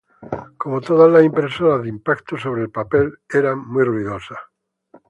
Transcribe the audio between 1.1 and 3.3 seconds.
las impresoras de impacto sobre el papel